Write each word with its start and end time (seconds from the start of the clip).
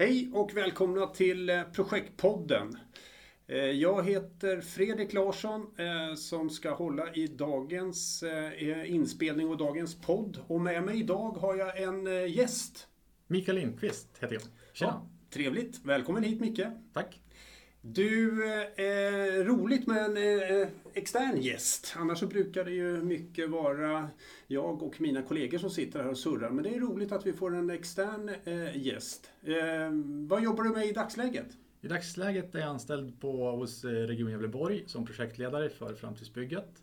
Hej 0.00 0.30
och 0.32 0.56
välkomna 0.56 1.06
till 1.06 1.50
eh, 1.50 1.62
Projektpodden. 1.62 2.78
Eh, 3.46 3.56
Jag 3.56 4.06
heter 4.06 4.60
Fredrik 4.60 5.12
Larsson 5.12 5.66
eh, 5.78 6.14
som 6.14 6.50
ska 6.50 6.74
hålla 6.74 7.14
i 7.14 7.26
dagens 7.26 8.24
inspelning 8.86 9.48
och 9.48 9.56
dagens 9.56 10.00
podd. 10.00 10.38
Och 10.46 10.60
med 10.60 10.82
mig 10.82 11.00
idag 11.00 11.30
har 11.30 11.56
jag 11.56 11.82
en 11.82 12.30
gäst. 12.30 12.88
Mikael 13.26 13.58
Lindqvist 13.58 14.08
heter 14.20 14.34
jag. 14.34 14.42
Tjena. 14.72 14.92
Ja, 14.92 15.10
trevligt. 15.30 15.84
Välkommen 15.84 16.22
hit 16.22 16.40
Micke. 16.40 16.62
Tack. 16.92 17.20
Du, 17.82 18.44
eh, 18.76 19.44
roligt 19.44 19.86
med 19.86 20.04
en 20.04 20.16
eh, 20.16 20.68
extern 20.94 21.40
gäst. 21.40 21.94
Annars 21.96 22.18
så 22.18 22.26
brukar 22.26 22.64
det 22.64 22.70
ju 22.70 23.02
mycket 23.02 23.50
vara 23.50 24.08
jag 24.46 24.82
och 24.82 25.00
mina 25.00 25.22
kollegor 25.22 25.58
som 25.58 25.70
sitter 25.70 26.02
här 26.02 26.10
och 26.10 26.18
surrar. 26.18 26.50
Men 26.50 26.64
det 26.64 26.74
är 26.74 26.80
roligt 26.80 27.12
att 27.12 27.26
vi 27.26 27.32
får 27.32 27.54
en 27.54 27.70
extern 27.70 28.30
eh, 28.44 28.76
gäst. 28.76 29.30
Eh, 29.42 29.54
vad 30.28 30.42
jobbar 30.42 30.64
du 30.64 30.70
med 30.70 30.86
i 30.86 30.92
dagsläget? 30.92 31.46
I 31.80 31.88
dagsläget 31.88 32.54
är 32.54 32.58
jag 32.58 32.68
anställd 32.68 33.20
på, 33.20 33.50
hos 33.50 33.84
eh, 33.84 33.90
Region 33.90 34.30
Gävleborg 34.30 34.84
som 34.86 35.06
projektledare 35.06 35.68
för 35.68 35.94
Framtidsbygget. 35.94 36.82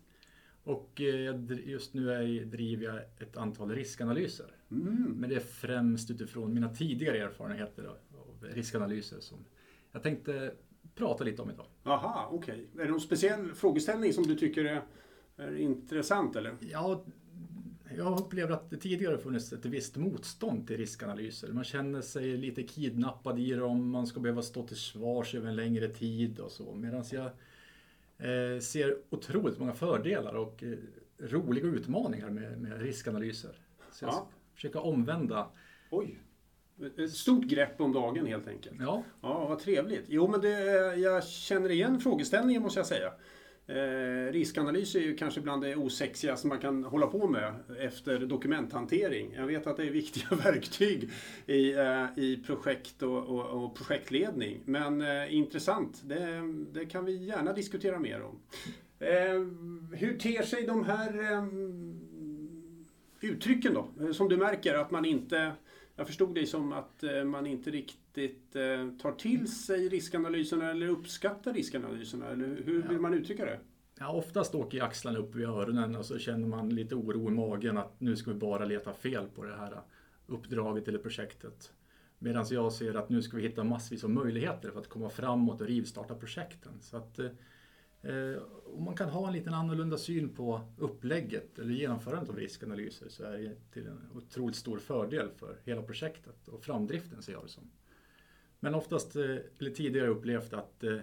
Och 0.64 1.00
eh, 1.00 1.34
just 1.64 1.94
nu 1.94 2.12
är, 2.12 2.44
driver 2.44 2.84
jag 2.84 2.98
ett 3.18 3.36
antal 3.36 3.70
riskanalyser. 3.70 4.50
Mm. 4.70 5.14
Men 5.16 5.30
det 5.30 5.36
är 5.36 5.40
främst 5.40 6.10
utifrån 6.10 6.54
mina 6.54 6.74
tidigare 6.74 7.18
erfarenheter 7.18 7.84
av 7.84 8.48
riskanalyser 8.54 9.20
som 9.20 9.44
jag 9.92 10.02
tänkte 10.02 10.52
prata 10.98 11.24
lite 11.24 11.42
om 11.42 11.50
idag. 11.50 11.66
Aha, 11.84 12.28
okej. 12.32 12.66
Är 12.78 12.84
det 12.84 12.90
någon 12.90 13.00
speciell 13.00 13.54
frågeställning 13.54 14.12
som 14.12 14.24
du 14.26 14.34
tycker 14.34 14.64
är, 14.64 14.82
är 15.36 15.56
intressant 15.56 16.36
eller? 16.36 16.54
Ja, 16.60 17.04
jag 17.96 18.20
upplever 18.20 18.52
att 18.52 18.70
det 18.70 18.76
tidigare 18.76 19.18
funnits 19.18 19.52
ett 19.52 19.64
visst 19.64 19.96
motstånd 19.96 20.66
till 20.66 20.76
riskanalyser. 20.76 21.52
Man 21.52 21.64
känner 21.64 22.00
sig 22.00 22.36
lite 22.36 22.62
kidnappad 22.62 23.38
i 23.38 23.52
dem, 23.52 23.90
man 23.90 24.06
ska 24.06 24.20
behöva 24.20 24.42
stå 24.42 24.66
till 24.66 24.76
svars 24.76 25.34
över 25.34 25.48
en 25.48 25.56
längre 25.56 25.88
tid 25.88 26.40
och 26.40 26.50
så. 26.52 26.74
Medan 26.74 27.04
jag 27.12 27.24
eh, 28.18 28.60
ser 28.60 28.96
otroligt 29.10 29.58
många 29.58 29.72
fördelar 29.72 30.34
och 30.34 30.62
eh, 30.64 30.74
roliga 31.18 31.64
utmaningar 31.66 32.30
med, 32.30 32.60
med 32.60 32.80
riskanalyser. 32.82 33.52
Så 33.92 34.04
jag 34.04 34.08
Ja. 34.08 34.12
ska 34.12 34.26
försöka 34.54 34.80
omvända. 34.80 35.46
Oj. 35.90 36.18
Ett 36.98 37.10
stort 37.10 37.44
grepp 37.44 37.80
om 37.80 37.92
dagen 37.92 38.26
helt 38.26 38.48
enkelt. 38.48 38.76
Ja, 38.80 39.02
Ja, 39.22 39.46
vad 39.48 39.58
trevligt. 39.58 40.04
Jo, 40.08 40.28
men 40.28 40.40
det, 40.40 40.50
jag 40.96 41.24
känner 41.24 41.70
igen 41.70 42.00
frågeställningen 42.00 42.62
måste 42.62 42.78
jag 42.80 42.86
säga. 42.86 43.12
Eh, 43.66 44.32
riskanalys 44.32 44.94
är 44.94 45.00
ju 45.00 45.16
kanske 45.16 45.40
bland 45.40 45.62
det 45.62 45.76
osexigaste 45.76 46.46
man 46.46 46.58
kan 46.58 46.84
hålla 46.84 47.06
på 47.06 47.28
med 47.28 47.54
efter 47.78 48.18
dokumenthantering. 48.18 49.34
Jag 49.36 49.46
vet 49.46 49.66
att 49.66 49.76
det 49.76 49.82
är 49.86 49.90
viktiga 49.90 50.26
verktyg 50.44 51.10
i, 51.46 51.72
eh, 51.72 52.04
i 52.16 52.42
projekt 52.46 53.02
och, 53.02 53.18
och, 53.26 53.64
och 53.64 53.74
projektledning. 53.76 54.60
Men 54.64 55.00
eh, 55.02 55.34
intressant, 55.34 56.02
det, 56.04 56.40
det 56.72 56.86
kan 56.86 57.04
vi 57.04 57.16
gärna 57.16 57.52
diskutera 57.52 57.98
mer 57.98 58.22
om. 58.22 58.38
Eh, 58.98 59.46
hur 59.98 60.18
ter 60.18 60.42
sig 60.42 60.66
de 60.66 60.84
här 60.84 61.32
eh, 61.32 61.44
uttrycken 63.20 63.74
då? 63.74 63.88
Eh, 64.04 64.12
Som 64.12 64.28
du 64.28 64.36
märker 64.36 64.74
att 64.74 64.90
man 64.90 65.04
inte 65.04 65.52
jag 65.98 66.06
förstod 66.06 66.34
det 66.34 66.46
som 66.46 66.72
att 66.72 67.02
eh, 67.02 67.24
man 67.24 67.46
inte 67.46 67.70
riktigt 67.70 68.56
eh, 68.56 68.88
tar 69.02 69.12
till 69.12 69.52
sig 69.52 69.88
riskanalyserna 69.88 70.70
eller 70.70 70.88
uppskattar 70.88 71.52
riskanalyserna. 71.52 72.26
Eller 72.26 72.62
hur 72.64 72.82
vill 72.88 72.98
man 73.00 73.14
uttrycka 73.14 73.44
det? 73.44 73.58
Ja, 73.98 74.12
oftast 74.12 74.54
åker 74.54 74.82
axlarna 74.82 75.18
upp 75.18 75.34
vid 75.34 75.46
öronen 75.46 75.96
och 75.96 76.04
så 76.04 76.18
känner 76.18 76.48
man 76.48 76.68
lite 76.68 76.94
oro 76.94 77.28
i 77.28 77.30
magen 77.30 77.78
att 77.78 78.00
nu 78.00 78.16
ska 78.16 78.30
vi 78.30 78.36
bara 78.36 78.64
leta 78.64 78.92
fel 78.92 79.26
på 79.34 79.44
det 79.44 79.56
här 79.56 79.80
uppdraget 80.26 80.88
eller 80.88 80.98
projektet. 80.98 81.72
Medan 82.18 82.46
jag 82.50 82.72
ser 82.72 82.94
att 82.94 83.08
nu 83.08 83.22
ska 83.22 83.36
vi 83.36 83.42
hitta 83.42 83.64
massvis 83.64 84.04
av 84.04 84.10
möjligheter 84.10 84.70
för 84.70 84.80
att 84.80 84.88
komma 84.88 85.10
framåt 85.10 85.60
och 85.60 85.66
rivstarta 85.66 86.14
projekten. 86.14 86.72
Så 86.80 86.96
att, 86.96 87.18
eh, 87.18 87.30
Eh, 88.02 88.42
om 88.64 88.84
man 88.84 88.96
kan 88.96 89.08
ha 89.08 89.26
en 89.26 89.32
liten 89.32 89.54
annorlunda 89.54 89.98
syn 89.98 90.28
på 90.28 90.60
upplägget 90.78 91.58
eller 91.58 91.74
genomförandet 91.74 92.30
av 92.30 92.36
riskanalyser 92.36 93.08
så 93.08 93.24
är 93.24 93.38
det 93.38 93.72
till 93.72 93.86
en 93.86 94.10
otroligt 94.14 94.56
stor 94.56 94.78
fördel 94.78 95.30
för 95.36 95.56
hela 95.64 95.82
projektet 95.82 96.48
och 96.48 96.62
framdriften 96.62 97.22
ser 97.22 97.32
jag 97.32 97.44
det 97.44 97.48
som. 97.48 97.70
Men 98.60 98.74
oftast, 98.74 99.16
eh, 99.16 99.36
eller 99.58 99.70
tidigare 99.70 100.08
upplevt 100.08 100.52
att 100.52 100.84
eh, 100.84 100.98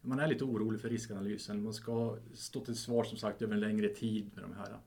man 0.00 0.20
är 0.20 0.28
lite 0.28 0.44
orolig 0.44 0.80
för 0.80 0.88
riskanalysen. 0.88 1.62
Man 1.62 1.74
ska 1.74 2.18
stå 2.34 2.60
till 2.60 2.76
svar 2.76 3.04
som 3.04 3.18
sagt 3.18 3.42
över 3.42 3.54
en 3.54 3.60
längre 3.60 3.88
tid 3.88 4.30
med 4.34 4.44
de 4.44 4.52
här 4.52 4.78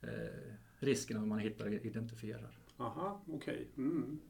eh, 0.00 0.52
riskerna 0.78 1.26
man 1.26 1.38
hittar 1.38 1.66
och 1.66 1.72
identifierar. 1.72 2.58
Aha, 2.76 3.22
okej. 3.26 3.68
Mm. 3.76 4.20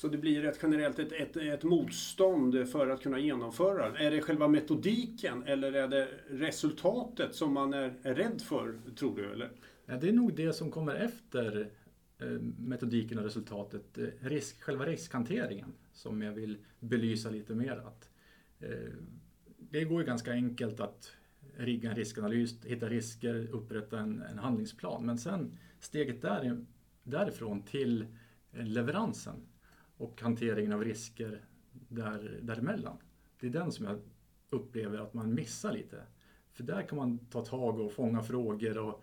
Så 0.00 0.08
det 0.08 0.18
blir 0.18 0.44
ett 0.44 0.58
generellt 0.62 0.98
ett, 0.98 1.12
ett, 1.12 1.36
ett 1.36 1.64
motstånd 1.64 2.68
för 2.68 2.88
att 2.88 3.02
kunna 3.02 3.18
genomföra. 3.18 3.98
Är 3.98 4.10
det 4.10 4.20
själva 4.20 4.48
metodiken 4.48 5.42
eller 5.46 5.72
är 5.72 5.88
det 5.88 6.08
resultatet 6.28 7.34
som 7.34 7.52
man 7.54 7.74
är, 7.74 7.94
är 8.02 8.14
rädd 8.14 8.42
för, 8.42 8.80
tror 8.96 9.16
du? 9.16 9.32
Eller? 9.32 9.50
Ja, 9.86 9.96
det 9.96 10.08
är 10.08 10.12
nog 10.12 10.34
det 10.34 10.52
som 10.52 10.70
kommer 10.70 10.94
efter 10.94 11.70
eh, 12.18 12.28
metodiken 12.58 13.18
och 13.18 13.24
resultatet. 13.24 13.98
Eh, 13.98 14.06
risk, 14.20 14.62
själva 14.62 14.86
riskhanteringen 14.86 15.72
som 15.92 16.22
jag 16.22 16.32
vill 16.32 16.58
belysa 16.80 17.30
lite 17.30 17.54
mer. 17.54 17.76
Att, 17.86 18.10
eh, 18.58 18.92
det 19.58 19.84
går 19.84 20.00
ju 20.00 20.06
ganska 20.06 20.32
enkelt 20.32 20.80
att 20.80 21.12
rigga 21.56 21.90
en 21.90 21.96
riskanalys, 21.96 22.64
hitta 22.64 22.88
risker, 22.88 23.48
upprätta 23.52 23.98
en, 23.98 24.22
en 24.22 24.38
handlingsplan. 24.38 25.06
Men 25.06 25.18
sen 25.18 25.58
steget 25.80 26.22
där, 26.22 26.64
därifrån 27.02 27.62
till 27.62 28.06
leveransen 28.52 29.46
och 30.00 30.20
hanteringen 30.20 30.72
av 30.72 30.84
risker 30.84 31.40
där, 31.88 32.38
däremellan. 32.42 32.96
Det 33.40 33.46
är 33.46 33.50
den 33.50 33.72
som 33.72 33.86
jag 33.86 33.98
upplever 34.50 34.98
att 34.98 35.14
man 35.14 35.34
missar 35.34 35.72
lite. 35.72 36.02
För 36.52 36.62
där 36.62 36.82
kan 36.82 36.98
man 36.98 37.18
ta 37.18 37.40
tag 37.44 37.80
och 37.80 37.92
fånga 37.92 38.22
frågor 38.22 38.78
och 38.78 39.02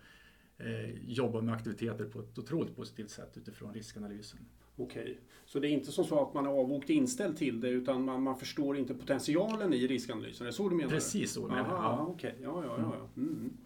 eh, 0.58 0.90
jobba 1.08 1.42
med 1.42 1.54
aktiviteter 1.54 2.06
på 2.06 2.20
ett 2.20 2.38
otroligt 2.40 2.76
positivt 2.76 3.10
sätt 3.10 3.38
utifrån 3.38 3.74
riskanalysen. 3.74 4.40
Okej. 4.76 5.20
Så 5.46 5.60
det 5.60 5.68
är 5.68 5.70
inte 5.72 5.92
som 5.92 6.06
så 6.06 6.28
att 6.28 6.34
man 6.34 6.46
är 6.46 6.50
avvokt 6.50 6.90
inställd 6.90 7.38
till 7.38 7.60
det 7.62 7.70
utan 7.70 8.06
man, 8.06 8.24
man 8.24 8.38
förstår 8.38 8.78
inte 8.78 8.94
potentialen 8.94 9.74
i 9.74 9.88
riskanalysen? 9.88 10.46
Är 10.48 10.52
det 10.52 10.56
så 10.56 10.70
du 10.70 10.76
menar? 10.76 10.90
Precis 10.90 11.32
så 11.32 11.42
menar 11.42 11.58
jag. 11.58 11.66
Aha, 11.68 11.96
Ja. 12.00 12.08
okej. 12.08 12.36
Ja, 12.42 12.64
ja, 12.66 12.76
ja. 12.78 12.94
ja. 13.00 13.22
Mm. 13.22 13.58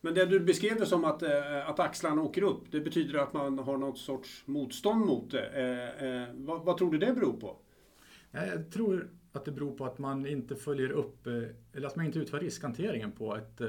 Men 0.00 0.14
det 0.14 0.26
du 0.26 0.40
beskrev 0.40 0.78
det 0.78 0.86
som 0.86 1.04
att, 1.04 1.22
eh, 1.22 1.68
att 1.68 1.80
axlarna 1.80 2.22
åker 2.22 2.42
upp, 2.42 2.64
det 2.70 2.80
betyder 2.80 3.18
att 3.18 3.32
man 3.32 3.58
har 3.58 3.76
något 3.76 3.98
sorts 3.98 4.42
motstånd 4.46 5.06
mot 5.06 5.30
det. 5.30 5.46
Eh, 5.46 6.08
eh, 6.08 6.28
vad, 6.34 6.64
vad 6.64 6.76
tror 6.76 6.92
du 6.92 6.98
det 6.98 7.12
beror 7.12 7.32
på? 7.32 7.56
Jag 8.30 8.70
tror 8.70 9.10
att 9.32 9.44
det 9.44 9.52
beror 9.52 9.72
på 9.76 9.84
att 9.84 9.98
man 9.98 10.26
inte 10.26 10.56
följer 10.56 10.90
upp, 10.90 11.26
eh, 11.26 11.42
eller 11.72 11.86
att 11.86 11.96
man 11.96 12.06
inte 12.06 12.18
utför 12.18 12.40
riskhanteringen 12.40 13.12
på 13.12 13.36
ett 13.36 13.60
eh, 13.60 13.68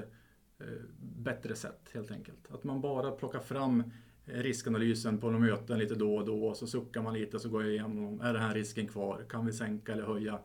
bättre 0.99 1.55
sätt 1.55 1.89
helt 1.93 2.11
enkelt. 2.11 2.51
Att 2.51 2.63
man 2.63 2.81
bara 2.81 3.11
plockar 3.11 3.39
fram 3.39 3.83
riskanalysen 4.25 5.17
på 5.17 5.27
några 5.31 5.45
möten 5.45 5.79
lite 5.79 5.95
då 5.95 6.15
och 6.15 6.25
då 6.25 6.47
och 6.47 6.57
så 6.57 6.67
suckar 6.67 7.01
man 7.01 7.13
lite 7.13 7.35
och 7.35 7.41
så 7.41 7.49
går 7.49 7.63
jag 7.63 7.71
igenom, 7.71 8.21
är 8.21 8.33
den 8.33 8.41
här 8.41 8.53
risken 8.53 8.87
kvar? 8.87 9.25
Kan 9.29 9.45
vi 9.45 9.53
sänka 9.53 9.91
eller 9.91 10.03
höja 10.03 10.39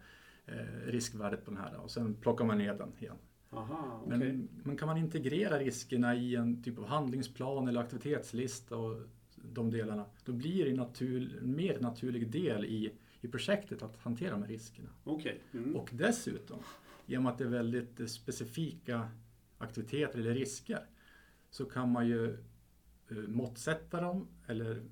eh, 0.46 0.86
riskvärdet 0.86 1.44
på 1.44 1.50
den 1.50 1.60
här? 1.60 1.80
Och 1.80 1.90
sen 1.90 2.14
plockar 2.14 2.44
man 2.44 2.58
ner 2.58 2.74
den 2.74 2.92
igen. 2.98 3.16
Aha, 3.50 4.00
okej. 4.04 4.18
Men, 4.18 4.48
men 4.64 4.76
kan 4.76 4.88
man 4.88 4.96
integrera 4.96 5.58
riskerna 5.58 6.14
i 6.14 6.36
en 6.36 6.62
typ 6.62 6.78
av 6.78 6.86
handlingsplan 6.86 7.68
eller 7.68 7.80
aktivitetslista 7.80 8.76
och 8.76 9.00
de 9.34 9.70
delarna, 9.70 10.06
då 10.24 10.32
blir 10.32 10.64
det 10.64 10.70
en, 10.70 10.76
natur, 10.76 11.40
mer 11.42 11.80
naturlig 11.80 12.30
del 12.30 12.64
i, 12.64 12.92
i 13.20 13.28
projektet 13.28 13.82
att 13.82 13.96
hantera 13.96 14.30
de 14.30 14.42
här 14.42 14.48
riskerna. 14.48 14.88
Okej. 15.04 15.40
Mm. 15.52 15.76
Och 15.76 15.90
dessutom, 15.92 16.58
med 17.06 17.26
att 17.26 17.38
det 17.38 17.44
är 17.44 17.48
väldigt 17.48 18.10
specifika 18.10 19.08
aktiviteter 19.58 20.18
eller 20.18 20.34
risker, 20.34 20.86
så 21.50 21.64
kan 21.64 21.92
man 21.92 22.08
ju 22.08 22.32
eh, 23.08 23.16
måttsätta 23.16 24.00
dem 24.00 24.28
eller 24.46 24.82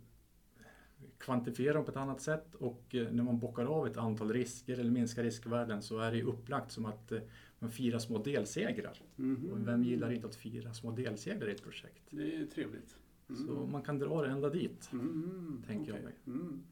kvantifiera 1.25 1.75
dem 1.75 1.85
på 1.85 1.91
ett 1.91 1.97
annat 1.97 2.21
sätt 2.21 2.55
och 2.55 2.94
eh, 2.94 3.12
när 3.12 3.23
man 3.23 3.38
bockar 3.38 3.65
av 3.65 3.87
ett 3.87 3.97
antal 3.97 4.32
risker 4.32 4.79
eller 4.81 4.91
minskar 4.91 5.23
riskvärden 5.23 5.82
så 5.82 5.99
är 5.99 6.12
det 6.12 6.23
upplagt 6.23 6.73
som 6.73 6.87
att 6.87 7.12
eh, 7.12 7.19
man 7.59 7.71
firar 7.71 7.99
små 7.99 8.19
delsegrar. 8.19 9.03
Mhm. 9.17 9.50
Och 9.50 9.69
vem 9.69 9.82
gillar 9.85 10.12
inte 10.12 10.26
att 10.26 10.37
fira 10.37 10.73
små 10.75 10.91
delsegrar 10.91 11.49
i 11.49 11.53
ett 11.53 11.62
projekt? 11.62 12.03
Det 12.11 12.37
är 12.37 12.47
trevligt. 12.47 12.97
Mm. 13.29 13.47
Så 13.47 13.67
man 13.67 13.82
kan 13.82 13.99
dra 13.99 14.23
det 14.23 14.29
ända 14.31 14.50
dit. 14.50 14.88
Mm, 14.93 15.62
Tänker 15.67 15.91
jag 15.91 15.99
okej. 16.00 16.05
mig. 16.05 16.37
Mm. 16.41 16.62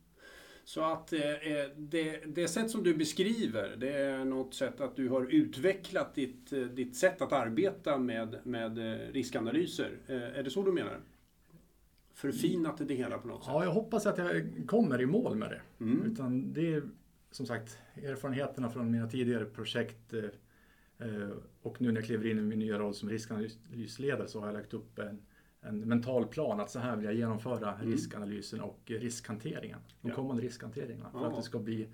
Så 0.65 0.81
att 0.85 1.13
eh, 1.13 1.21
det, 1.77 2.23
det 2.27 2.49
sätt 2.49 2.71
som 2.71 2.83
du 2.83 2.95
beskriver, 2.95 3.77
det 3.77 3.93
är 3.93 4.25
något 4.25 4.55
sätt 4.55 4.81
att 4.81 4.97
du 4.97 5.09
har 5.09 5.27
utvecklat 5.35 6.15
ditt, 6.15 6.53
eh, 6.53 6.61
ditt 6.61 6.97
sätt 6.97 7.23
att 7.23 7.33
arbeta 7.33 7.99
med, 7.99 8.37
med 8.45 8.79
eh, 8.79 9.13
riskanalyser. 9.13 9.91
Eh, 10.07 10.23
Är 10.39 10.43
det 10.43 10.51
så 10.51 10.63
du 10.63 10.73
menar? 10.73 11.01
Förfinat 12.23 12.89
det 12.89 12.95
hela 12.95 13.19
på 13.19 13.29
något 13.29 13.45
sätt? 13.45 13.53
Ja, 13.55 13.65
jag 13.65 13.71
hoppas 13.73 14.07
att 14.07 14.19
jag 14.19 14.53
kommer 14.67 15.01
i 15.01 15.07
mål 15.07 15.37
med 15.37 15.51
det. 15.51 15.61
Mm. 15.85 16.03
Utan 16.13 16.53
det 16.53 16.75
är 16.75 16.83
som 17.31 17.47
sagt 17.47 17.79
erfarenheterna 18.03 18.71
från 18.71 18.91
mina 18.91 19.09
tidigare 19.09 19.45
projekt 19.45 20.13
eh, 20.13 20.25
eh, 21.09 21.29
och 21.63 21.81
nu 21.81 21.89
när 21.93 21.95
jag 22.01 22.05
kliver 22.05 22.27
in 22.31 22.39
i 22.39 22.43
min 22.43 22.59
nya 22.59 22.79
roll 22.79 22.95
som 22.95 23.09
riskanalysledare 23.09 24.29
så 24.29 24.41
har 24.41 24.47
jag 24.47 24.55
lagt 24.55 24.75
upp 24.75 24.99
en, 24.99 25.23
en 25.61 25.81
mental 25.81 26.27
plan 26.27 26.61
att 26.61 26.71
så 26.71 26.79
här 26.79 26.97
vill 26.97 27.05
jag 27.05 27.15
genomföra 27.15 27.75
Mm. 27.75 27.91
riskanalysen 27.93 28.61
och 28.61 28.81
riskhanteringen. 28.87 29.79
De 30.01 30.11
kommande 30.11 30.43
riskhanteringarna 30.43 31.11
för 31.11 31.19
Ja. 31.21 31.27
att 31.31 31.37
det 31.37 31.43
ska 31.43 31.59
bli 31.59 31.89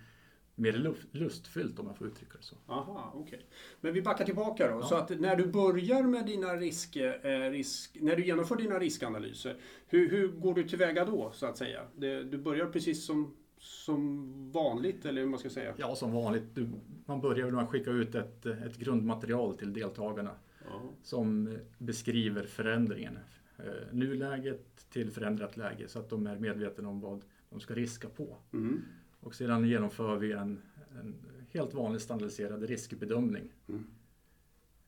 mer 0.59 0.95
lustfyllt 1.13 1.79
om 1.79 1.87
man 1.87 1.95
får 1.95 2.07
uttrycka 2.07 2.39
det 2.39 2.45
så. 2.45 2.57
Aha, 2.67 3.13
okay. 3.17 3.39
Men 3.81 3.93
vi 3.93 4.03
backar 4.03 4.25
tillbaka 4.25 4.71
då. 4.71 4.81
Ja. 4.81 4.87
Så 4.87 4.95
att 4.95 5.21
när 5.21 5.37
du 5.37 5.47
börjar 5.47 6.03
med 6.03 6.27
dina 6.27 6.57
risk, 6.57 6.97
eh, 6.97 7.51
risk, 7.51 7.97
när 8.01 8.17
du 8.17 8.27
genomför 8.27 8.57
dina 8.57 8.79
riskanalyser, 8.79 9.57
hur, 9.87 10.11
hur 10.11 10.29
går 10.29 10.55
du 10.55 10.69
tillväga 10.69 11.05
då 11.05 11.31
så 11.35 11.47
att 11.47 11.57
säga? 11.57 11.81
Det, 11.97 12.25
du 12.25 12.39
börjar 12.39 12.67
precis 12.67 13.07
som, 13.07 13.35
som 13.59 14.51
vanligt 14.51 15.05
eller 15.05 15.21
hur 15.21 15.29
man 15.29 15.39
ska 15.39 15.51
säga? 15.51 15.75
Ja, 15.77 15.95
som 15.95 16.13
vanligt. 16.13 16.55
Du, 16.55 16.69
man 17.07 17.21
börjar 17.21 17.51
med 17.51 17.65
att 17.65 17.71
skicka 17.71 17.91
ut 17.91 18.15
ett, 18.15 18.47
ett 18.47 18.77
grundmaterial 18.77 19.59
till 19.59 19.73
deltagarna 19.73 20.35
ja. 20.65 20.83
som 21.03 21.59
beskriver 21.79 22.47
förändringen. 22.47 23.19
Eh, 23.59 23.93
nuläget 23.93 24.91
till 24.91 25.11
förändrat 25.11 25.57
läge 25.57 25.89
så 25.89 25.99
att 25.99 26.11
de 26.11 26.27
är 26.27 26.37
medvetna 26.37 26.89
om 26.89 27.01
vad 27.01 27.23
de 27.51 27.61
ska 27.61 27.75
riska 27.75 28.09
på. 28.09 28.37
Mm. 28.53 28.83
Och 29.21 29.35
sedan 29.35 29.69
genomför 29.69 30.17
vi 30.17 30.33
en, 30.33 30.63
en 31.01 31.15
helt 31.51 31.75
vanlig 31.75 32.01
standardiserad 32.01 32.63
riskbedömning. 32.63 33.53
Mm. 33.69 33.87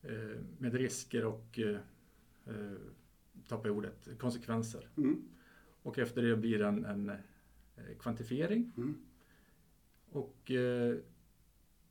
Eh, 0.01 0.41
med 0.57 0.73
risker 0.73 1.25
och, 1.25 1.59
eh, 1.59 1.79
eh, 2.45 2.77
tappar 3.47 3.69
ordet, 3.69 4.09
konsekvenser. 4.19 4.89
Mm. 4.97 5.21
Och 5.83 5.99
efter 5.99 6.21
det 6.21 6.37
blir 6.37 6.61
en, 6.61 6.85
en 6.85 7.09
eh, 7.09 7.17
kvantifiering. 7.99 8.71
Mm. 8.77 8.97
Och 10.11 10.51
eh, 10.51 10.95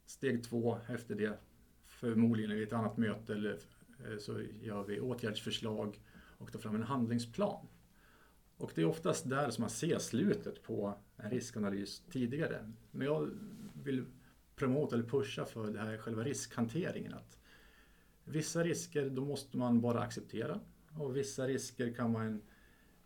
steg 0.06 0.44
två 0.44 0.78
efter 0.88 1.14
det, 1.14 1.38
förmodligen 1.86 2.52
i 2.52 2.62
ett 2.62 2.72
annat 2.72 2.96
möte, 2.96 3.32
eller, 3.32 3.58
eh, 4.04 4.18
så 4.18 4.40
gör 4.60 4.84
vi 4.84 5.00
åtgärdsförslag 5.00 6.00
och 6.38 6.52
tar 6.52 6.60
fram 6.60 6.74
en 6.74 6.82
handlingsplan. 6.82 7.66
Och 8.56 8.72
det 8.74 8.80
är 8.80 8.86
oftast 8.86 9.28
där 9.28 9.50
som 9.50 9.62
man 9.62 9.70
ser 9.70 9.98
slutet 9.98 10.62
på 10.62 10.98
en 11.24 11.30
riskanalys 11.30 12.02
tidigare. 12.10 12.72
Men 12.90 13.06
jag 13.06 13.30
vill 13.84 14.04
promota 14.56 14.94
eller 14.94 15.08
pusha 15.08 15.44
för 15.44 15.70
det 15.72 15.78
här 15.78 15.98
själva 15.98 16.24
riskhanteringen. 16.24 17.14
Att 17.14 17.38
vissa 18.24 18.64
risker 18.64 19.10
då 19.10 19.24
måste 19.24 19.56
man 19.56 19.80
bara 19.80 20.00
acceptera 20.00 20.60
och 20.98 21.16
vissa 21.16 21.46
risker 21.46 21.92
kan 21.92 22.12
man 22.12 22.42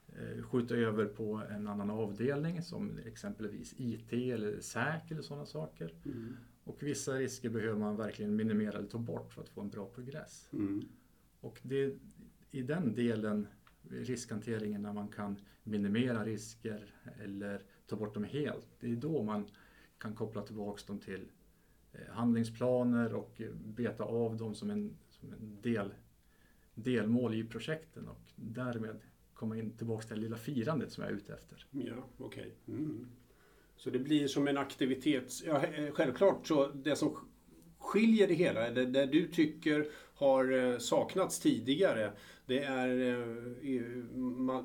eh, 0.08 0.42
skjuta 0.42 0.74
över 0.74 1.06
på 1.06 1.42
en 1.50 1.68
annan 1.68 1.90
avdelning 1.90 2.62
som 2.62 2.98
exempelvis 2.98 3.74
IT 3.78 4.12
eller 4.12 4.60
SÄK 4.60 5.10
eller 5.10 5.22
sådana 5.22 5.46
saker. 5.46 5.94
Mm. 6.04 6.36
Och 6.64 6.82
vissa 6.82 7.14
risker 7.14 7.50
behöver 7.50 7.78
man 7.78 7.96
verkligen 7.96 8.36
minimera 8.36 8.78
eller 8.78 8.88
ta 8.88 8.98
bort 8.98 9.32
för 9.32 9.42
att 9.42 9.48
få 9.48 9.60
en 9.60 9.70
bra 9.70 9.86
progress. 9.86 10.48
Mm. 10.52 10.88
Och 11.40 11.58
det, 11.62 11.98
i 12.50 12.62
den 12.62 12.94
delen 12.94 13.46
riskhanteringen 13.90 14.82
när 14.82 14.92
man 14.92 15.08
kan 15.08 15.36
minimera 15.62 16.24
risker 16.24 16.94
eller 17.22 17.62
ta 17.86 17.96
bort 17.96 18.14
dem 18.14 18.24
helt. 18.24 18.66
Det 18.80 18.92
är 18.92 18.96
då 18.96 19.22
man 19.22 19.46
kan 19.98 20.14
koppla 20.14 20.42
tillbaks 20.42 20.84
dem 20.84 20.98
till 20.98 21.28
eh, 21.92 22.14
handlingsplaner 22.14 23.14
och 23.14 23.40
eh, 23.40 23.52
beta 23.54 24.04
av 24.04 24.36
dem 24.36 24.54
som 24.54 24.70
en, 24.70 24.96
som 25.10 25.32
en 25.32 25.58
del, 25.62 25.94
delmål 26.74 27.34
i 27.34 27.44
projekten 27.44 28.08
och 28.08 28.30
därmed 28.36 29.00
komma 29.34 29.58
in 29.58 29.70
tillbaks 29.70 30.06
till 30.06 30.16
det 30.16 30.22
lilla 30.22 30.36
firandet 30.36 30.92
som 30.92 31.02
jag 31.02 31.12
är 31.12 31.16
ute 31.16 31.34
efter. 31.34 31.66
Ja, 31.70 31.92
okej. 32.18 32.54
Okay. 32.66 32.76
Mm. 32.76 33.06
Så 33.76 33.90
det 33.90 33.98
blir 33.98 34.28
som 34.28 34.48
en 34.48 34.58
aktivitet. 34.58 35.42
Ja, 35.46 35.66
eh, 35.66 35.90
självklart 35.92 36.46
så 36.46 36.68
det 36.68 36.96
som 36.96 37.16
skiljer 37.78 38.28
det 38.28 38.34
hela, 38.34 38.70
det, 38.70 38.86
det 38.86 39.06
du 39.06 39.28
tycker 39.28 39.88
har 40.14 40.78
saknats 40.78 41.40
tidigare, 41.40 42.12
det 42.46 42.64
är 42.64 43.16
man, 44.18 44.64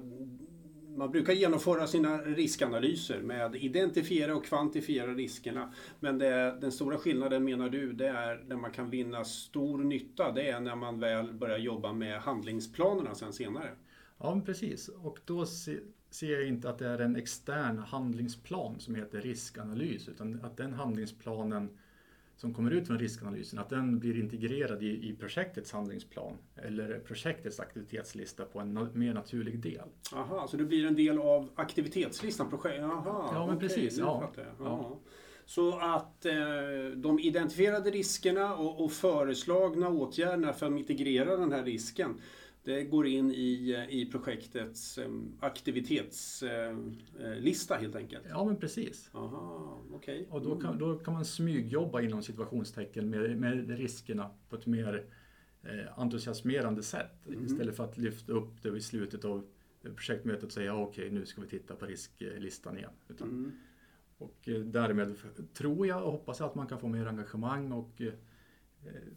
man 0.96 1.12
brukar 1.12 1.34
genomföra 1.34 1.88
sina 1.88 2.18
riskanalyser 2.18 3.22
med 3.22 3.56
identifiera 3.56 4.36
och 4.36 4.46
kvantifiera 4.46 5.14
riskerna. 5.14 5.74
Men 6.00 6.18
det, 6.18 6.58
den 6.62 6.72
stora 6.72 6.98
skillnaden 6.98 7.44
menar 7.44 7.70
du, 7.70 7.94
det 7.94 8.08
är 8.08 8.44
när 8.48 8.56
man 8.56 8.72
kan 8.72 8.90
vinna 8.90 9.24
stor 9.24 9.78
nytta. 9.78 10.32
Det 10.32 10.50
är 10.50 10.60
när 10.60 10.76
man 10.76 11.00
väl 11.00 11.34
börjar 11.34 11.58
jobba 11.58 11.94
med 11.94 12.22
handlingsplanerna 12.22 13.16
sen 13.16 13.34
senare. 13.34 13.70
Ja, 14.18 14.42
precis. 14.46 14.88
Och 14.88 15.20
då 15.26 15.46
ser 15.46 16.32
jag 16.32 16.48
inte 16.48 16.70
att 16.70 16.78
det 16.78 16.88
är 16.88 17.00
en 17.00 17.16
extern 17.16 17.78
handlingsplan 17.78 18.80
som 18.80 18.96
heter 18.96 19.22
riskanalys, 19.22 20.08
utan 20.08 20.40
att 20.44 20.58
den 20.58 20.74
handlingsplanen 20.74 21.70
som 22.40 22.54
kommer 22.54 22.72
ut 22.72 22.88
från 22.88 23.00
riskanalysen, 23.00 23.60
att 23.60 23.70
den 23.70 24.00
blir 24.00 24.20
integrerad 24.20 24.84
i, 24.84 25.10
i 25.10 25.16
projektets 25.20 25.72
handlingsplan 25.72 26.38
eller 26.56 27.00
projektets 27.00 27.60
aktivitetslista 27.60 28.46
på 28.46 28.60
en 28.60 28.74
na 28.74 28.90
mer 28.94 29.14
naturlig 29.14 29.60
del. 29.60 29.88
Aha, 30.14 30.48
så 30.48 30.58
det 30.58 30.64
blir 30.64 30.86
en 30.86 30.96
del 30.96 31.20
av 31.20 31.50
aktivitetslistan? 31.56 32.50
Projekt, 32.50 32.84
aha, 32.84 33.30
ja, 33.34 33.46
men 33.46 33.56
okay, 33.56 33.68
precis. 33.68 33.98
Ja. 33.98 34.32
ja. 34.60 35.00
Så 35.46 35.80
att 35.80 36.26
eh, 36.26 36.34
de 36.96 37.20
identifierade 37.20 37.92
riskerna 37.92 38.56
och, 38.56 38.86
och 38.86 38.92
föreslagna 38.92 39.90
åtgärderna 39.90 40.54
för 40.54 40.66
att 40.66 40.72
mitigera 40.72 41.38
den 41.38 41.52
här 41.52 41.64
risken 41.64 42.22
det 42.64 42.84
går 42.84 43.08
in 43.08 43.32
i, 43.32 43.72
eh, 43.72 43.90
i 43.90 44.12
projektets 44.12 44.98
um, 44.98 45.38
aktivitetslista 45.40 47.76
uh, 47.76 47.82
helt 47.82 47.96
enkelt? 47.96 48.24
Ja, 48.30 48.46
men 48.46 48.58
precis. 48.58 49.10
Aha, 49.14 49.82
okay. 49.94 50.26
Och 50.30 50.42
då 50.42 50.60
kan, 50.60 50.78
då 50.78 51.00
kan 51.00 51.14
man 51.14 51.26
smygjobba 51.26 52.02
inom 52.02 52.24
situationstecken 52.24 53.10
med, 53.10 53.38
med 53.38 53.70
riskerna 53.70 54.30
på 54.50 54.56
ett 54.56 54.66
mer 54.66 55.06
eh, 55.64 56.00
entusiasmerande 56.00 56.84
sätt 56.84 57.28
mm. 57.28 57.46
istället 57.46 57.76
för 57.76 57.84
att 57.84 57.98
lyfta 57.98 58.34
upp 58.34 58.62
det 58.62 58.70
vid 58.70 58.84
slutet 58.84 59.26
av 59.26 59.46
projektmötet 59.82 60.44
och 60.44 60.52
säga 60.52 60.76
okej, 60.76 61.06
okay, 61.06 61.20
nu 61.20 61.26
ska 61.26 61.42
vi 61.42 61.48
titta 61.48 61.76
på 61.76 61.86
risklistan 61.86 62.78
igen. 62.78 62.92
Utan, 63.08 63.30
mm. 63.30 63.52
Och 64.18 64.50
eh, 64.50 64.60
därmed 64.60 65.16
tror 65.54 65.88
jag 65.88 66.04
och 66.04 66.12
hoppas 66.12 66.42
att 66.42 66.56
man 66.56 66.68
kan 66.68 66.80
få 66.80 66.88
mer 66.88 67.06
engagemang 67.06 67.72
och 67.72 68.02
eh, 68.02 68.14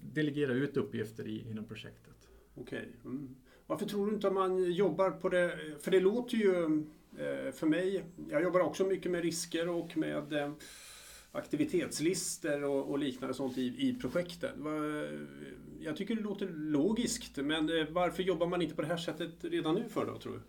delegera 0.03 0.53
ut 0.53 0.77
uppgifter 0.77 1.27
i, 1.27 1.51
inom 1.51 1.65
projektet. 1.65 2.29
Okej. 2.55 2.79
Okay. 2.79 3.13
Mm. 3.13 3.37
Varför 3.67 3.87
tror 3.87 4.07
du 4.07 4.15
inte 4.15 4.27
att 4.27 4.33
man 4.33 4.73
jobbar 4.73 5.11
på 5.11 5.29
det? 5.29 5.59
För 5.81 5.91
det 5.91 6.01
låter 6.01 6.37
ju 6.37 6.65
eh, 7.19 7.53
för 7.53 7.67
mig, 7.67 8.05
jag 8.31 8.43
jobbar 8.43 8.61
också 8.61 8.85
mycket 8.85 9.13
med 9.13 9.23
risker 9.23 9.69
och 9.69 9.97
med 9.97 10.33
eh, 10.33 10.53
aktivitetslistor 11.33 12.65
och, 12.65 12.99
liknande 12.99 13.35
sånt 13.35 13.59
i, 13.59 13.89
i 13.89 13.99
projekten. 14.01 14.67
Jag 15.81 15.97
tycker 15.97 16.15
det 16.15 16.23
låter 16.23 16.49
logiskt, 16.49 17.37
men 17.37 17.79
eh, 17.79 17.87
varför 17.91 18.23
jobbar 18.23 18.47
man 18.47 18.63
inte 18.63 18.75
på 18.75 18.83
det 18.83 18.89
här 18.89 18.97
sättet 18.97 19.31
redan 19.41 19.75
nu 19.75 19.89
för 19.89 20.07
då, 20.07 20.19
tror 20.19 20.33
du? 20.33 20.41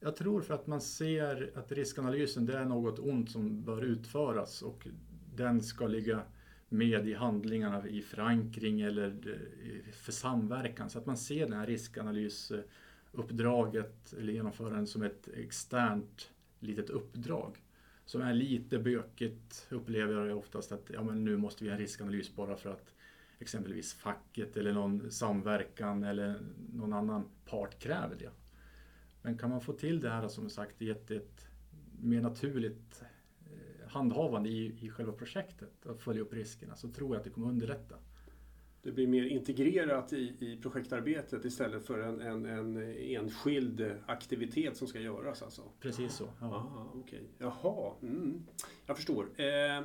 Jag 0.00 0.16
tror 0.16 0.40
för 0.40 0.54
att 0.54 0.66
man 0.66 0.80
ser 0.80 1.52
att 1.54 1.72
riskanalysen 1.72 2.46
det 2.46 2.58
är 2.58 2.64
något 2.64 2.98
ont 2.98 3.30
som 3.30 3.62
bör 3.62 3.84
utföras 3.84 4.62
och 4.62 4.86
den 5.34 5.62
ska 5.62 5.86
ligga 5.86 6.22
med 6.76 7.08
i 7.08 7.14
handlingarna 7.14 7.88
i 7.88 8.02
förankring 8.02 8.80
eller 8.80 9.06
eh, 9.06 9.12
för 9.92 10.12
samverkan 10.12 10.90
så 10.90 10.98
att 10.98 11.06
man 11.06 11.16
ser 11.16 11.48
det 11.48 11.56
här 11.56 11.66
riskanalysuppdraget 11.66 14.12
eller 14.12 14.32
genomförandet 14.32 14.88
som 14.88 15.02
ett 15.02 15.28
externt 15.28 16.30
litet 16.60 16.90
uppdrag 16.90 17.56
som 18.06 18.22
är 18.22 18.34
lite 18.34 18.78
bökigt 18.78 19.66
upplever 19.70 20.26
jag 20.26 20.38
oftast 20.38 20.72
att 20.72 20.90
ja, 20.92 21.02
men 21.02 21.24
nu 21.24 21.36
måste 21.36 21.64
vi 21.64 21.70
ha 21.70 21.74
en 21.74 21.80
riskanalys 21.80 22.36
bara 22.36 22.56
för 22.56 22.70
att 22.70 22.94
exempelvis 23.38 23.94
facket 23.94 24.56
eller 24.56 24.72
någon 24.72 25.10
samverkan 25.10 26.04
eller 26.04 26.40
någon 26.72 26.92
annan 26.92 27.28
part 27.44 27.78
kräver 27.78 28.16
det. 28.18 28.30
Men 29.22 29.38
kan 29.38 29.50
man 29.50 29.60
få 29.60 29.72
till 29.72 30.00
det 30.00 30.10
här 30.10 30.28
som 30.28 30.50
sagt 30.50 30.82
i 30.82 30.90
ett, 30.90 31.10
ett 31.10 31.48
mer 32.00 32.20
naturligt 32.20 33.02
handhavande 33.86 34.48
i, 34.48 34.78
i 34.80 34.90
själva 34.90 35.12
projektet, 35.12 35.86
att 35.86 36.02
följa 36.02 36.22
upp 36.22 36.34
riskerna, 36.34 36.76
så 36.76 36.88
tror 36.88 37.10
jag 37.10 37.16
att 37.16 37.24
det 37.24 37.30
kommer 37.30 37.48
underlätta. 37.48 37.94
Det 38.82 38.92
blir 38.92 39.06
mer 39.06 39.24
integrerat 39.24 40.12
i, 40.12 40.36
i 40.40 40.58
projektarbetet 40.62 41.44
istället 41.44 41.86
för 41.86 41.98
en, 41.98 42.20
en, 42.20 42.46
en, 42.46 42.96
enskild 42.98 43.92
aktivitet 44.06 44.76
som 44.76 44.88
ska 44.88 45.00
göras 45.00 45.42
alltså? 45.42 45.62
Precis 45.80 46.14
så. 46.14 46.28
Ja. 46.40 46.46
Aha, 46.46 46.92
okay. 46.94 47.20
Jaha, 47.38 47.92
mm. 48.02 48.46
jag 48.86 48.96
förstår. 48.96 49.40
Eh, 49.40 49.84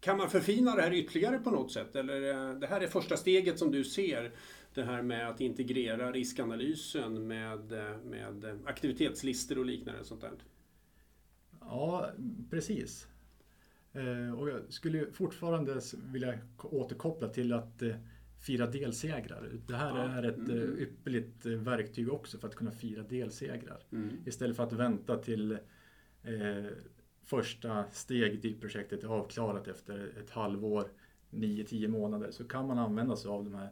kan 0.00 0.16
man 0.16 0.30
förfina 0.30 0.76
det 0.76 0.82
här 0.82 0.92
ytterligare 0.92 1.38
på 1.38 1.50
något 1.50 1.72
sätt? 1.72 1.96
Eller 1.96 2.50
eh, 2.50 2.54
det 2.58 2.66
här 2.66 2.80
är 2.80 2.86
första 2.86 3.16
steget 3.16 3.58
som 3.58 3.70
du 3.70 3.84
ser, 3.84 4.32
det 4.74 4.82
här 4.82 5.02
med 5.02 5.28
att 5.28 5.40
integrera 5.40 6.12
riskanalysen 6.12 7.26
med, 7.26 7.72
eh, 7.72 7.96
med 8.04 8.60
aktivitetslistor 8.66 9.58
och 9.58 9.66
liknande 9.66 10.04
sånt 10.04 10.20
där? 10.20 10.32
Ja, 11.68 12.10
precis. 12.50 13.08
Eh, 13.92 14.38
och 14.38 14.48
jag 14.48 14.72
skulle 14.72 15.12
fortfarande 15.12 15.80
vilja 16.12 16.38
återkoppla 16.58 17.28
till 17.28 17.52
att 17.52 17.82
eh, 17.82 17.96
fira 18.46 18.66
delsegrar. 18.66 19.50
Det 19.66 19.76
här 19.76 19.96
är 19.96 20.22
ett 20.22 20.48
mm. 20.48 20.50
Eh, 20.50 20.82
ypperligt 20.82 21.46
verktyg 21.46 22.12
också 22.12 22.38
för 22.38 22.48
att 22.48 22.54
kunna 22.54 22.70
fira 22.70 23.02
delsegrar. 23.02 23.82
Mm. 23.92 24.10
Istället 24.26 24.56
för 24.56 24.64
att 24.64 24.72
vänta 24.72 25.16
till 25.16 25.52
eh, 26.22 26.64
första 27.24 27.84
steget 27.92 28.44
i 28.44 28.54
projektet 28.54 29.04
är 29.04 29.08
avklarat 29.08 29.68
efter 29.68 30.12
ett 30.22 30.30
halvår, 30.30 30.88
9-10 31.30 31.88
månader, 31.88 32.30
så 32.30 32.44
kan 32.44 32.66
man 32.66 32.78
använda 32.78 33.16
sig 33.16 33.28
av 33.30 33.44
de 33.44 33.54
här 33.54 33.70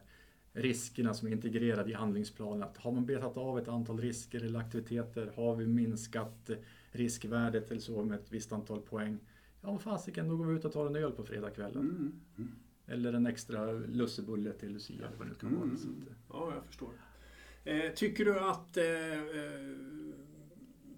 riskerna 0.53 1.13
som 1.13 1.27
är 1.27 1.31
integrerade 1.31 1.91
i 1.91 1.93
handlingsplanen. 1.93 2.63
Att 2.63 2.77
har 2.77 2.91
man 2.91 3.05
betat 3.05 3.37
av 3.37 3.59
ett 3.59 3.67
antal 3.67 3.99
risker 3.99 4.43
eller 4.43 4.59
aktiviteter, 4.59 5.31
har 5.35 5.55
vi 5.55 5.67
minskat 5.67 6.49
riskvärdet 6.95 7.71
eller 7.71 7.81
så 7.81 8.03
med 8.03 8.19
ett 8.19 8.31
visst 8.31 8.51
antal 8.51 8.81
poäng, 8.81 9.19
Ja, 9.65 9.79
fasiken, 9.79 10.29
då 10.29 10.37
går 10.37 10.45
vi 10.45 10.55
ut 10.55 10.65
och 10.65 10.71
tar 10.71 10.87
en 10.87 10.95
öl 10.95 11.11
på 11.11 11.23
fredagskvällen. 11.23 11.81
Mm. 11.81 12.21
Mm. 12.37 12.51
Eller 12.85 13.13
en 13.13 13.27
extra 13.27 13.71
lussebulle 13.71 14.53
till 14.53 14.73
Lucia 14.73 15.07
eller 15.07 15.17
vad 15.17 15.27
det 15.27 15.31
nu 15.31 15.35
kan 15.35 15.55
vara. 15.55 15.63
Mm. 15.63 15.75
Att, 15.75 16.17
Ja, 16.29 16.53
jag 16.55 16.65
förstår. 16.65 16.89
Eh, 17.63 17.93
tycker 17.95 18.25
du 18.25 18.39
att... 18.39 18.77
Eh, 18.77 18.83
eh, 18.85 20.02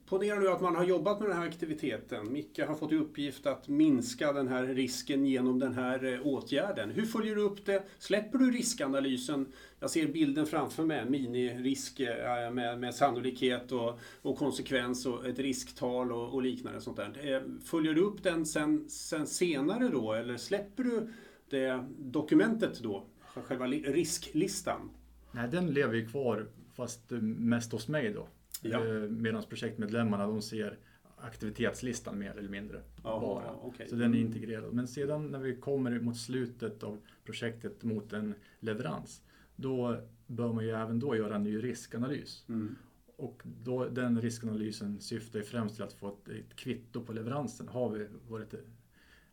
ponera 0.10 0.40
nu 0.40 0.48
att 0.48 0.62
man 0.62 0.76
har 0.76 0.84
jobbat 0.84 1.20
med 1.20 1.30
den 1.30 1.38
här 1.38 1.48
aktiviteten. 1.48 2.34
Micke 2.34 2.60
har 2.60 2.76
fått 2.76 2.92
i 2.92 2.96
uppgift 2.96 3.46
att 3.46 3.68
minska 3.68 4.34
den 4.34 4.48
här 4.48 4.64
risken 4.64 5.26
genom 5.26 5.60
den 5.60 5.74
här 5.74 6.14
eh, 6.14 6.28
åtgärden. 6.28 6.90
Hur 6.90 7.06
följer 7.06 7.36
du 7.36 7.42
upp 7.42 7.66
det? 7.66 7.84
Släpper 8.00 8.38
du 8.38 8.52
riskanalysen? 8.52 9.54
Jag 9.80 9.90
ser 9.90 10.08
bilden 10.08 10.46
framför 10.46 10.84
mig, 10.84 11.06
minirisk 11.10 12.00
eh, 12.00 12.52
med, 12.52 12.80
med 12.80 12.96
sannolikhet 12.96 13.72
och, 13.72 14.00
och 14.22 14.38
konsekvens 14.38 15.06
och 15.06 15.26
ett 15.26 15.40
risktal 15.40 16.12
och, 16.12 16.34
och 16.34 16.42
liknande. 16.44 16.82
Sånt 16.82 16.98
där. 16.98 17.36
Eh, 17.36 17.42
följer 17.64 17.94
du 17.94 18.02
upp 18.02 18.24
den 18.24 18.46
sen, 18.46 18.90
sen 18.90 19.28
senare 19.28 19.90
då 19.90 20.14
eller 20.14 20.38
släpper 20.38 20.84
du 20.84 21.14
det 21.50 21.86
dokumentet 21.98 22.80
då? 22.80 23.06
Själva 23.44 23.68
risklistan? 23.68 24.90
nej, 25.36 25.50
den 25.50 25.74
lever 25.74 25.94
ju 25.94 26.08
kvar 26.08 26.48
fast 26.76 27.02
mest 27.22 27.72
hos 27.72 27.88
mig 27.88 28.14
då. 28.14 28.28
Ja. 28.62 28.86
Eh, 28.86 29.10
Medan 29.10 29.44
projektmedlemmarna 29.44 30.28
de 30.28 30.42
ser 30.42 30.78
aktivitetslistan 31.18 32.20
mer 32.20 32.38
eller 32.38 32.50
mindre. 32.50 32.82
Ja, 33.04 33.20
bara. 33.20 33.56
okej. 33.62 33.88
Så 33.90 33.96
den 33.96 34.14
är 34.14 34.18
integrerad. 34.18 34.74
Men 34.74 34.88
sedan 34.88 35.28
när 35.32 35.40
vi 35.40 35.56
kommer 35.56 36.00
mot 36.00 36.18
slutet 36.18 36.84
av 36.84 36.98
projektet 37.24 37.84
mot 37.84 38.14
en 38.14 38.34
leverans, 38.60 39.22
då 39.56 39.98
bör 40.28 40.54
man 40.54 40.64
ju 40.64 40.72
även 40.72 41.00
då 41.00 41.16
göra 41.16 41.36
en 41.36 41.44
ny 41.44 41.64
riskanalys. 41.64 42.46
Mm. 42.50 42.76
Och 43.18 43.42
då, 43.64 43.86
den 43.90 44.22
riskanalysen 44.22 45.00
syftar 45.02 45.40
ju 45.40 45.46
främst 45.46 45.76
till 45.76 45.84
att 45.84 45.94
få 45.94 46.08
ett, 46.08 46.30
ett 46.30 46.56
kvitto 46.56 47.06
på 47.06 47.14
leveransen. 47.14 47.68
Har 47.68 47.90
vi 47.90 48.08
varit, 48.28 48.54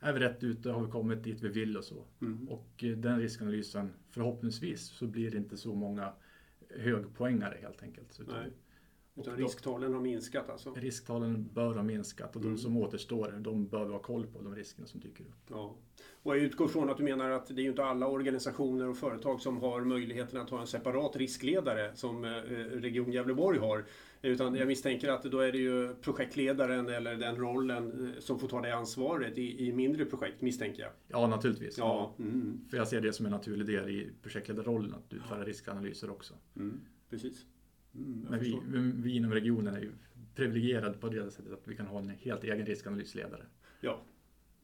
är 0.01 0.13
vi 0.13 0.21
rätt 0.21 0.45
ute? 0.45 0.71
Har 0.71 0.85
vi 0.85 0.91
kommit 0.91 1.25
dit 1.25 1.43
vi 1.43 1.49
vill 1.49 1.77
och 1.77 1.85
så? 1.85 2.05
Mm. 2.21 2.49
Och 2.49 2.85
eh, 2.85 2.97
den 2.97 3.21
riskanalysen, 3.21 3.91
förhoppningsvis, 4.11 4.81
så 4.81 5.07
blir 5.07 5.31
det 5.31 5.39
inte 5.39 5.57
så 5.57 5.75
många 5.75 6.13
högpoängare 6.77 7.59
helt 7.63 7.83
enkelt. 7.83 8.21
Utan 8.21 8.35
Nej. 8.35 8.51
Utan 9.15 9.37
risktalen 9.37 9.93
har 9.95 10.01
minskat 10.01 10.51
alltså? 10.51 10.75
risktalen 10.75 11.49
bör 11.55 11.75
ha 11.75 11.83
minskat 11.83 12.37
och 12.37 12.43
Mm. 12.43 12.55
de 12.55 12.61
som 12.63 12.77
återstår, 12.77 13.33
de 13.41 13.67
bör 13.67 13.85
vi 13.85 13.93
ha 13.93 13.99
koll 13.99 14.27
på, 14.27 14.43
de 14.43 14.55
riskerna 14.55 14.87
som 14.87 15.01
dyker 15.01 15.25
upp. 15.25 15.37
Ja. 15.51 15.75
Och 16.23 16.37
jag 16.37 16.43
utgår 16.43 16.69
från 16.69 16.91
att 16.91 16.97
du 16.97 17.03
menar 17.05 17.31
att 17.31 17.47
det 17.57 17.63
är 17.63 17.67
inte 17.67 17.85
alla 17.85 18.07
organisationer 18.09 18.89
och 18.89 18.97
företag 18.97 19.41
som 19.41 19.61
har 19.61 19.81
möjligheten 19.81 20.41
att 20.41 20.51
ha 20.51 20.61
en 20.61 20.67
separat 20.67 21.17
riskledare 21.17 21.97
som 21.97 22.25
eh, 22.25 22.31
Region 22.81 23.13
Gävleborg 23.13 23.59
har. 23.59 23.85
Utan 24.23 24.55
jag 24.55 24.69
misstänker 24.69 25.09
att 25.09 25.23
då 25.23 25.39
är 25.41 25.53
det 25.53 25.59
ju 25.59 25.95
projektledaren 25.95 26.89
eller 26.89 27.17
den 27.17 27.37
rollen 27.37 28.07
eh, 28.15 28.21
som 28.21 28.39
får 28.39 28.49
ta 28.49 28.61
det 28.61 28.77
ansvaret 28.77 29.39
i, 29.39 29.67
i 29.69 29.73
mindre 29.73 30.05
projekt, 30.05 30.41
misstänker 30.43 30.83
jag. 30.83 30.93
Ja, 31.09 31.27
naturligtvis. 31.27 31.79
Ja, 31.79 32.15
mm, 32.19 32.61
För 32.71 32.77
jag 32.77 32.89
ser 32.89 33.01
det 33.01 33.13
som 33.13 33.27
en 33.27 33.33
naturlig 33.33 33.67
del 33.67 33.89
i 33.91 34.11
projektledarrollen, 34.23 34.95
att 34.95 35.13
utföra 35.13 35.45
riskanalyser 35.45 36.11
också. 36.11 36.35
mm, 36.57 36.81
precis. 37.11 37.47
Mm, 37.95 38.21
jag 38.23 38.31
Men 38.31 38.41
vi, 38.41 38.61
vi 39.03 39.17
inom 39.17 39.33
regionen 39.33 39.75
är 39.75 39.81
ju 39.81 39.93
privilegierade 40.35 40.99
på 40.99 41.09
det 41.09 41.31
sättet 41.31 41.53
att 41.53 41.69
vi 41.69 41.77
kan 41.77 41.87
ha 41.87 41.99
en 41.99 42.09
helt 42.11 42.45
egen 42.45 42.67
riskanalysledare. 42.67 43.43
Ja, 43.81 44.01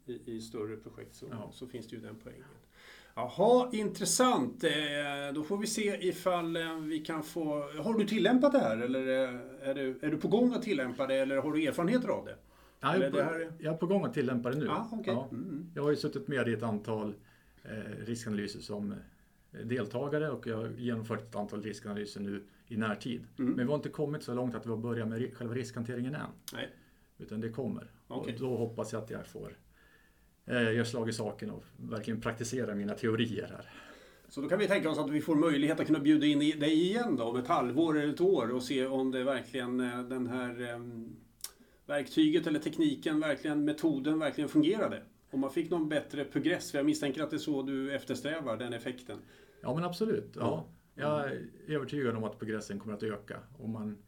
i, 0.07 0.33
i 0.37 0.41
större 0.41 0.77
projekt 0.77 1.15
så, 1.15 1.27
Ja. 1.31 1.51
så 1.53 1.67
finns 1.67 1.89
det 1.89 1.97
ju 1.97 2.03
den 2.03 2.17
poängen. 2.25 2.45
Jaha, 3.15 3.71
intressant. 3.73 4.65
Eh, 4.65 4.71
Då 5.35 5.43
får 5.43 5.59
vi 5.59 5.67
se 5.67 6.09
ifall 6.09 6.57
eh, 6.57 6.79
vi 6.81 6.99
kan 6.99 7.23
få... 7.23 7.71
Har 7.83 7.99
du 7.99 8.05
tillämpat 8.05 8.53
det 8.53 8.59
här 8.59 8.77
eller 8.77 9.01
eh, 9.25 9.69
är 9.69 9.75
du, 9.75 9.99
är 10.03 10.11
du 10.11 10.17
på 10.17 10.29
gång 10.29 10.53
att 10.55 10.63
tillämpa 10.63 11.07
det 11.07 11.15
eller 11.15 11.37
har 11.37 11.53
du 11.53 11.65
erfarenheter 11.67 12.09
av 12.09 12.25
det? 12.25 12.37
Jag 12.81 12.95
Eller 12.95 13.07
är, 13.07 13.11
på, 13.11 13.17
här 13.21 13.41
är- 13.41 13.53
jag 13.59 13.75
är 13.75 13.79
på 13.79 13.87
gång 13.87 14.05
att 14.05 14.15
tillämpa 14.15 14.51
det 14.51 14.57
nu. 14.59 14.65
Ja, 14.67 14.89
okej. 14.93 15.13
Ja. 15.15 15.29
Mm. 15.33 15.71
Jag 15.75 15.83
har 15.83 15.91
ju 15.91 15.97
suttit 15.97 16.29
med 16.29 16.49
i 16.49 16.53
ett 16.53 16.63
antal 16.63 17.15
riskanalyser 18.07 18.61
som 18.61 18.95
deltagare 19.65 20.31
och 20.31 20.47
jag 20.47 20.57
har 20.57 20.69
genomfört 20.69 21.21
ett 21.23 21.37
antal 21.37 21.63
riskanalyser 21.63 22.21
nu 22.21 22.43
i 22.69 22.77
närtid. 22.77 23.27
Mm. 23.39 23.53
Men 23.53 23.67
vi 23.67 23.71
har 23.71 23.77
inte 23.77 23.89
kommit 23.89 24.23
så 24.23 24.35
långt 24.35 24.55
att 24.55 24.67
vi 24.67 24.71
har 24.71 24.77
börjat 24.77 25.09
med 25.09 25.35
själva 25.37 25.55
riskhanteringen 25.55 26.15
än. 26.15 26.31
Nej. 26.53 26.69
Utan 27.19 27.41
det 27.41 27.49
kommer. 27.49 27.91
Okej. 28.09 28.35
Och 28.35 28.41
då 28.41 28.57
hoppas 28.57 28.93
jag 28.93 29.03
att 29.03 29.11
jag 29.11 29.27
får 29.27 29.57
eh, 30.47 30.85
slag 30.85 31.09
i 31.09 31.13
saken 31.13 31.51
och 31.51 31.65
verkligen 31.77 32.21
praktisera 32.21 32.75
mina 32.75 32.95
teorier 32.95 33.49
här. 33.49 33.71
Så 34.29 34.41
då 34.41 34.49
kan 34.49 34.59
vi 34.59 34.69
tänka 34.69 34.91
oss 34.91 34.99
att 34.99 35.11
vi 35.11 35.21
får 35.21 35.35
möjlighet 35.35 35.81
att 35.81 35.87
kunna 35.87 35.99
bjuda 35.99 36.27
in 36.27 36.39
dig 36.39 36.73
igen 36.73 37.17
då 37.17 37.25
om 37.25 37.37
ett 37.37 37.49
halvår 37.49 37.99
eller 37.99 38.13
ett 38.13 38.21
år 38.21 38.51
och 38.51 38.63
se 38.63 38.87
om 38.87 39.11
det 39.11 39.25
verkligen 39.25 39.81
eh, 39.81 40.03
den 40.03 40.27
här 40.27 40.75
em, 40.75 41.17
verktyget 41.87 42.47
eller 42.47 42.59
tekniken, 42.59 43.21
verkligen 43.21 43.65
metoden 43.65 44.19
verkligen 44.19 44.49
fungerade. 44.49 45.03
Om 45.31 45.41
man 45.41 45.51
fick 45.51 45.71
någon 45.71 45.89
bättre 45.89 46.25
progress, 46.25 46.71
för 46.71 46.79
jag 46.79 46.87
misstänker 46.87 47.23
att 47.23 47.31
det 47.31 47.37
är 47.37 47.39
så 47.39 47.63
du 47.63 47.95
eftersträvar, 47.95 48.57
den 48.57 48.73
effekten. 48.73 49.19
Ja 49.61 49.75
men 49.75 49.85
absolut. 49.85 50.33
Ja. 50.35 50.67
Ja. 50.99 51.27
Jag 51.27 51.33
är 51.33 51.49
övertygad 51.67 52.17
om 52.17 52.25
att 52.25 52.39
progressen 52.39 52.79
kommer 52.79 52.95
att 52.95 53.03
öka. 53.03 53.41
Och 53.59 53.69
man 53.69 53.99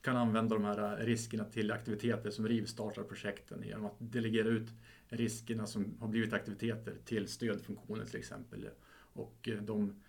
kan 0.00 0.16
använda 0.16 0.54
de 0.54 0.64
här 0.64 0.96
riskerna 0.96 1.44
till 1.44 1.72
aktiviteter 1.72 2.30
som 2.30 2.48
rivstartar 2.48 3.02
projekten 3.02 3.62
genom 3.62 3.86
att 3.86 3.96
delegera 3.98 4.48
ut 4.48 4.68
riskerna 5.08 5.66
som 5.66 5.96
har 6.00 6.08
blivit 6.08 6.32
aktiviteter 6.32 6.94
till 7.04 7.28
stödfunktioner 7.28 8.04
till 8.04 8.18
exempel. 8.18 8.68
Och 8.96 9.48
eh, 9.48 9.62
de, 9.62 10.02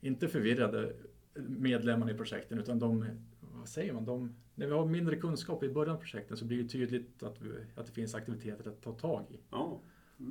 inte 0.00 0.28
förvirrade 0.28 0.92
medlemmarna 1.34 2.12
i 2.12 2.14
projekten 2.14 2.58
utan 2.58 2.78
de, 2.78 3.04
vad 3.40 3.68
säger 3.68 3.92
man, 3.92 4.04
de, 4.04 4.34
när 4.54 4.66
vi 4.66 4.72
har 4.72 4.86
mindre 4.86 5.16
kunskap 5.16 5.62
i 5.62 5.68
början 5.68 5.96
av 5.96 6.00
projekten 6.00 6.36
så 6.36 6.44
blir 6.44 6.62
det 6.62 6.68
tydligt 6.68 7.22
att, 7.22 7.40
vi, 7.40 7.50
att 7.74 7.86
det 7.86 7.92
finns 7.92 8.14
aktiviteter 8.14 8.70
att 8.70 8.82
ta 8.82 8.92
tag 8.92 9.26
i. 9.30 9.40
Ja, 9.50 9.80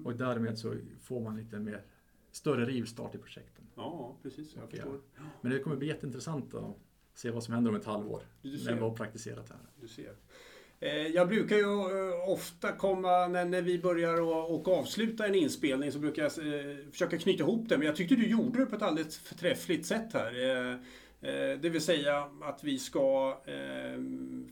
Och 0.05 0.15
därmed 0.15 0.59
så 0.59 0.75
får 1.01 1.21
man 1.21 1.37
lite 1.37 1.59
mer 1.59 1.81
större 2.37 2.65
rivstart 2.65 3.15
i 3.15 3.17
projekten. 3.17 3.65
ja 3.75 4.17
precis. 4.23 4.55
Jag 4.55 4.63
Okej, 4.63 4.79
förstår. 4.79 4.99
Men 5.41 5.51
det 5.51 5.59
kommer 5.59 5.75
bli 5.75 5.87
jätteintressant 5.87 6.53
att 6.53 6.77
se 7.13 7.31
vad 7.31 7.43
som 7.43 7.53
händer 7.53 7.71
om 7.71 7.77
ett 7.77 7.85
halvår. 7.85 8.21
När 8.41 8.73
vi 8.73 8.79
har 8.79 8.95
praktiserat 8.95 9.49
här. 9.49 9.59
Du 9.81 9.87
ser. 9.87 10.13
Eh, 10.79 10.89
Jag 11.07 11.27
brukar 11.27 11.55
ju 11.55 11.63
eh, 11.63 12.29
ofta 12.29 12.71
komma, 12.71 13.27
när, 13.27 13.61
vi 13.61 13.79
börjar 13.79 14.21
och, 14.21 14.55
och 14.55 14.67
avsluta 14.67 15.27
en 15.27 15.35
inspelning 15.35 15.91
så 15.91 15.99
brukar 15.99 16.23
jag 16.23 16.31
eh, 16.31 16.77
försöka 16.91 17.17
knyta 17.17 17.43
ihop 17.43 17.69
det. 17.69 17.77
Men 17.77 17.87
jag 17.87 17.95
tyckte 17.95 18.15
du 18.15 18.27
gjorde 18.27 18.59
det 18.59 18.65
på 18.65 18.75
ett 18.75 18.81
alldeles 18.81 19.17
förträffligt 19.17 19.85
sätt 19.85 20.13
här. 20.13 20.33
Eh, 21.21 21.59
Det 21.61 21.69
vill 21.69 21.81
säga 21.81 22.27
att 22.41 22.63
vi 22.63 22.79
ska, 22.79 23.37
eh, 23.45 24.01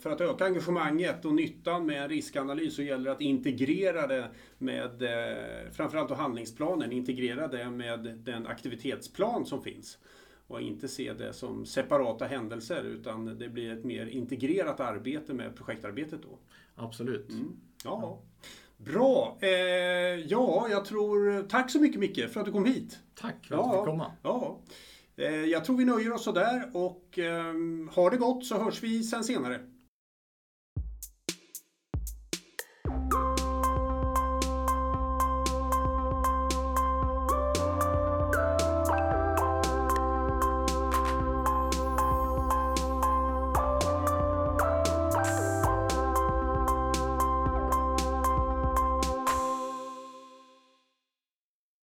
för 0.01 0.09
att 0.09 0.21
öka 0.21 0.45
engagemanget 0.45 1.25
och 1.25 1.33
nyttan 1.33 1.85
med 1.85 2.03
en 2.03 2.09
riskanalys 2.09 2.75
så 2.75 2.81
gäller 2.81 3.05
det 3.05 3.11
att 3.11 3.21
integrera 3.21 4.07
det 4.07 4.29
med, 4.57 5.01
eh, 5.01 5.71
framförallt 5.71 6.09
då 6.09 6.15
handlingsplanen, 6.15 6.91
integrera 6.91 7.47
det 7.47 7.69
med 7.69 7.99
den 7.99 8.47
aktivitetsplan 8.47 9.45
som 9.45 9.61
finns 9.61 9.97
och 10.47 10.61
inte 10.61 10.87
se 10.87 11.13
det 11.13 11.33
som 11.33 11.65
separata 11.65 12.25
händelser 12.25 12.83
utan 12.83 13.25
det 13.39 13.49
blir 13.49 13.73
ett 13.73 13.83
mer 13.85 14.05
integrerat 14.05 14.79
arbete 14.79 15.33
med 15.33 15.55
projektarbetet 15.55 16.19
då. 16.23 16.39
Absolut. 16.75 17.29
Mm. 17.29 17.55
Ja. 17.83 18.21
Bra! 18.77 19.37
Eh, 19.41 19.49
ja, 20.27 20.67
jag 20.69 20.85
tror... 20.85 21.43
Tack 21.49 21.71
så 21.71 21.79
mycket 21.81 21.99
Micke 21.99 22.29
för 22.29 22.39
att 22.39 22.45
du 22.45 22.51
kom 22.51 22.65
hit. 22.65 22.99
Tack 23.15 23.45
för 23.45 23.55
Ja. 23.55 23.61
att 23.65 23.71
du 23.71 23.77
fick 23.77 23.85
komma. 23.85 24.11
Ja. 24.23 24.59
Eh, 25.17 25.45
jag 25.45 25.65
tror 25.65 25.77
vi 25.77 25.85
nöjer 25.85 26.13
oss 26.13 26.23
sådär 26.23 26.71
och 26.73 27.19
ehm, 27.19 27.89
har 27.93 28.11
det 28.11 28.17
gott 28.17 28.45
så 28.45 28.63
hörs 28.63 28.83
vi 28.83 29.03
sen 29.03 29.23
senare. 29.23 29.59